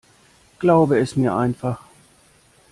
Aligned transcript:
Glaube 0.57 0.97
es 0.97 1.15
mir 1.15 1.35
einfach. 1.35 1.81